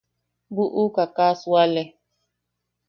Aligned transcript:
Buʼuka 0.55 1.03
kaa 1.15 1.33
suale. 1.41 1.83